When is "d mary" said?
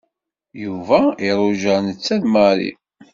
2.21-2.71